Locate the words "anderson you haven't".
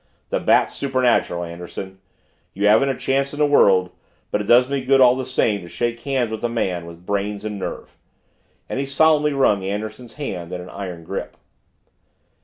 1.43-2.89